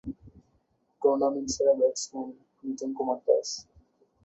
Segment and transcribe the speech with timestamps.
[1.01, 2.29] Tournament সেরা batsman:
[2.63, 3.49] Liton Kumar Das.